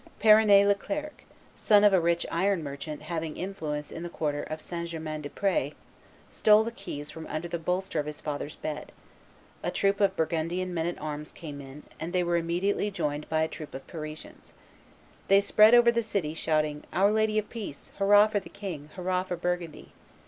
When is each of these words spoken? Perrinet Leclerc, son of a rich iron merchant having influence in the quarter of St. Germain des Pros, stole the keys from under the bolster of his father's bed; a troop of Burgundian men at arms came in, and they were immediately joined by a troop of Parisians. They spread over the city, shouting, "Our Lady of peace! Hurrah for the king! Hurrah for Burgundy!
Perrinet 0.19 0.65
Leclerc, 0.67 1.25
son 1.55 1.83
of 1.83 1.93
a 1.93 2.01
rich 2.01 2.25
iron 2.31 2.63
merchant 2.63 3.03
having 3.03 3.37
influence 3.37 3.91
in 3.91 4.01
the 4.01 4.09
quarter 4.09 4.41
of 4.41 4.59
St. 4.59 4.89
Germain 4.89 5.21
des 5.21 5.29
Pros, 5.29 5.73
stole 6.31 6.63
the 6.63 6.71
keys 6.71 7.11
from 7.11 7.27
under 7.27 7.47
the 7.47 7.59
bolster 7.59 7.99
of 7.99 8.07
his 8.07 8.19
father's 8.19 8.55
bed; 8.55 8.91
a 9.61 9.69
troop 9.69 10.01
of 10.01 10.15
Burgundian 10.15 10.73
men 10.73 10.87
at 10.87 10.99
arms 10.99 11.31
came 11.31 11.61
in, 11.61 11.83
and 11.99 12.13
they 12.13 12.23
were 12.23 12.35
immediately 12.37 12.89
joined 12.89 13.29
by 13.29 13.43
a 13.43 13.47
troop 13.47 13.75
of 13.75 13.85
Parisians. 13.85 14.55
They 15.27 15.39
spread 15.39 15.75
over 15.75 15.91
the 15.91 16.01
city, 16.01 16.33
shouting, 16.33 16.83
"Our 16.91 17.11
Lady 17.11 17.37
of 17.37 17.51
peace! 17.51 17.91
Hurrah 17.99 18.25
for 18.25 18.39
the 18.39 18.49
king! 18.49 18.89
Hurrah 18.95 19.21
for 19.21 19.35
Burgundy! 19.35 19.91